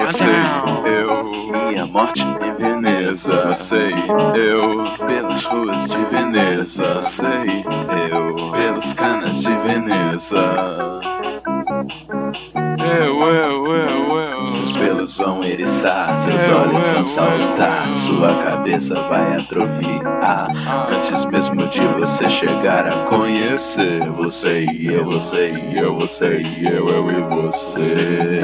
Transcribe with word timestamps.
Você, 0.00 0.26
eu 0.84 1.72
e 1.72 1.78
a 1.78 1.86
morte 1.86 2.22
em 2.22 2.54
Veneza, 2.54 3.54
sei 3.54 3.92
eu 4.34 5.06
pelas 5.06 5.44
ruas 5.46 5.88
de 5.88 6.04
Veneza, 6.04 7.00
sei 7.02 7.64
eu 8.10 8.52
pelos 8.52 8.92
canas 8.92 9.42
de 9.42 9.54
Veneza. 9.56 11.00
Eu, 12.78 13.20
eu, 13.28 13.66
eu. 13.72 13.85
Pelos 15.06 15.16
vão 15.18 15.44
eriçar, 15.44 16.18
seus 16.18 16.50
olhos 16.50 16.82
vão 16.90 17.04
saltar, 17.04 17.92
sua 17.92 18.42
cabeça 18.42 18.94
vai 19.02 19.36
atrofiar. 19.36 20.48
Antes 20.90 21.24
mesmo 21.26 21.68
de 21.68 21.86
você 21.86 22.28
chegar 22.28 22.88
a 22.88 23.04
conhecer, 23.04 24.00
você 24.10 24.64
e 24.64 24.86
eu, 24.86 25.04
você 25.04 25.52
e 25.52 25.78
eu, 25.78 25.94
você 25.94 26.40
e 26.40 26.66
eu, 26.66 26.88
eu 26.88 27.10
e 27.10 27.22
você. 27.22 28.42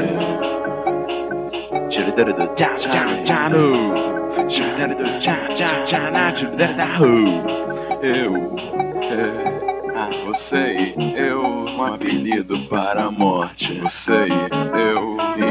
Eu, 8.01 8.55
é, 9.01 10.23
você 10.25 10.93
e 10.97 11.13
eu, 11.17 11.63
um 11.73 11.83
apelido 11.83 12.57
para 12.67 13.05
a 13.05 13.11
morte. 13.11 13.79
Você 13.81 14.27
e 14.27 14.79
eu, 14.79 14.92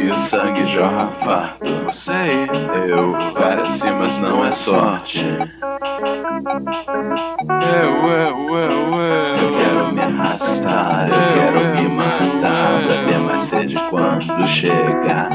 E 0.03 0.11
o 0.11 0.17
sangue 0.19 0.67
jorra 0.67 1.09
farto. 1.11 1.71
você 1.85 2.13
e 2.13 2.49
eu, 2.91 3.15
Para 3.35 3.67
cima 3.67 4.07
não 4.21 4.45
é 4.45 4.51
sorte. 4.51 5.25
eu, 5.25 5.49
eu, 8.11 8.57
eu, 8.57 8.59
Eu 8.59 9.01
eu. 9.01 9.53
quero 9.59 9.93
me 9.93 10.01
arrastar, 10.01 11.09
eu 11.09 11.15
quero 11.35 11.61
me 11.77 11.89
matar 11.89 12.83
pra 12.85 13.05
ter 13.05 13.19
mais 13.19 13.43
sede 13.43 13.75
quando 13.91 14.47
chegar. 14.47 15.29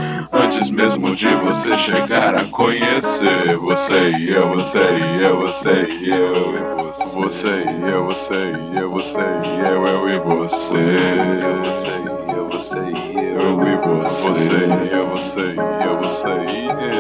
Antes 0.48 0.72
mesmo 0.72 1.14
de 1.14 1.28
você 1.36 1.74
chegar 1.76 2.34
a 2.34 2.46
conhecer 2.46 3.58
Você 3.58 4.12
e 4.12 4.32
eu, 4.32 4.48
você 4.48 4.80
e 4.80 5.22
eu, 5.22 5.42
você 5.42 5.84
e 5.90 6.10
eu 6.10 6.56
e 6.56 6.60
você 6.86 7.16
Você 7.20 7.66
e 7.66 7.92
eu, 7.92 8.06
você 8.06 8.34
e 8.34 8.78
eu, 8.78 8.90
você 8.90 9.20
e 9.20 9.60
eu, 9.60 9.86
eu 9.86 10.08
e 10.08 10.18
você 10.20 10.78
Você 10.78 11.02
e 11.02 11.42
eu, 11.44 11.64
você 11.66 11.92
e 11.92 12.32
eu, 12.32 12.50
você 12.50 12.80
e 12.80 13.14
eu, 13.26 13.42
Eu 13.42 13.68
e 13.68 13.76
você. 13.76 14.32
você 14.32 14.54
e 14.56 14.90
eu, 14.94 15.10
você 15.10 15.42
e 15.42 15.84
eu, 15.84 15.98
você 15.98 16.30
e 16.30 16.66
eu 16.70 16.96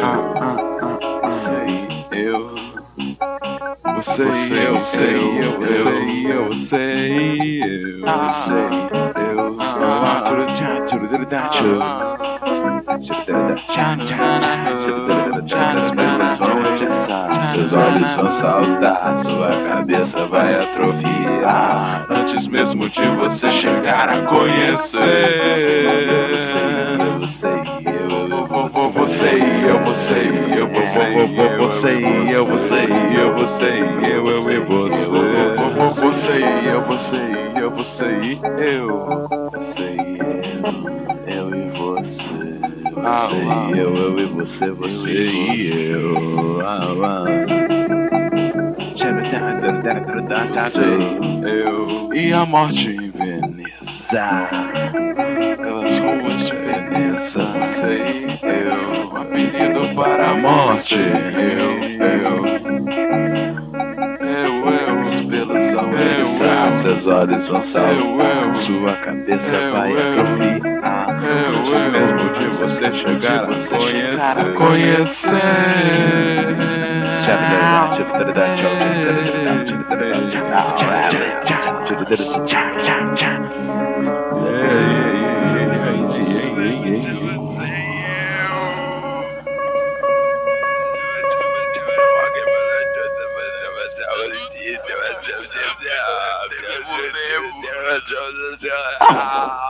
Você 1.24 1.54
e 2.12 2.20
eu. 2.26 2.68
Você 3.96 4.24
e 4.26 4.66
eu, 4.66 4.78
você 4.78 5.06
e 5.06 5.40
eu, 5.40 5.58
você 5.58 5.88
e 6.02 6.30
eu, 6.32 6.48
você 6.50 6.50
e 6.50 6.50
eu 6.50 6.50
Você 6.50 6.86
e 7.00 7.62
eu. 11.62 12.27
Seus 13.00 13.26
pelos 15.92 16.38
vão 16.38 16.66
atiçar, 16.66 17.48
seus 17.50 17.74
olhos 17.74 18.12
vão 18.14 18.30
saltar, 18.30 19.16
sua 19.18 19.62
cabeça 19.64 20.26
vai 20.26 20.54
atrofiar. 20.56 22.06
Antes 22.10 22.48
mesmo 22.48 22.90
de 22.90 23.08
você 23.16 23.52
chegar 23.52 24.10
a 24.10 24.24
conhecer 24.24 25.02
Você 27.20 27.48
e 27.48 27.86
eu, 27.86 28.28
Você 28.94 29.38
e 29.38 29.64
eu, 29.64 29.80
você 29.80 30.24
e 30.24 30.58
eu, 30.58 30.68
você 30.70 31.14
e 31.14 31.40
eu, 31.40 31.58
você 31.58 31.94
e 31.94 32.32
eu, 32.32 32.46
você 32.46 32.86
e 32.86 33.16
eu, 33.16 33.36
você 33.36 33.66
e 33.66 34.12
eu, 34.12 34.28
eu 34.28 34.52
e 34.52 34.60
você. 34.60 35.08
Você 36.02 36.40
e 36.40 36.68
eu, 36.68 36.82
você 36.82 37.18
e 37.18 37.60
eu, 37.60 37.72
você 37.72 38.06
e 38.06 38.40
eu. 38.76 39.28
Você 39.54 39.82
e 39.82 40.58
eu, 40.58 41.28
eu 41.28 41.56
e 41.56 41.70
você. 41.72 42.67
Você 43.04 43.36
e 43.36 43.80
eu, 43.80 43.96
eu 43.96 44.20
e 44.20 44.26
você, 44.26 44.72
você 44.72 45.10
e 45.10 45.92
eu. 45.92 46.62
Ah, 46.66 47.24
Você 50.54 50.82
e 50.84 51.50
eu. 51.50 52.14
E 52.14 52.34
a 52.34 52.46
morte 52.46 52.90
em 52.90 53.10
Veneza. 53.10 54.50
Pelas 55.58 56.00
ruas 56.00 56.48
de 56.48 56.56
Veneza, 56.56 57.46
você 57.60 57.98
e 57.98 58.40
eu, 58.44 59.18
apelido 59.18 59.96
para 59.96 60.32
a 60.32 60.36
morte. 60.36 60.96
Eu, 61.00 61.84
eu, 61.84 62.46
eu, 62.46 62.57
eriçar, 65.56 66.68
eu. 66.68 66.74
seus 66.74 67.08
olhos 67.08 67.48
vão 67.48 67.58
eu. 67.58 68.54
sua 68.54 68.96
cabeça 68.98 69.56
Eu, 69.56 69.72
vai 69.74 69.92
atrofiar. 69.94 71.24
Eu, 71.24 71.58
Antes 71.58 71.70
eu, 71.70 71.92
mesmo 71.92 72.30
de 72.32 72.48
você 72.58 72.92
chegar 72.92 73.44
a 73.44 73.46
você 73.48 73.78
conhecer. 74.56 75.38
Chegar 96.78 97.96
a 97.96 98.02
conhecer. 98.02 98.72
Ah! 99.02 99.67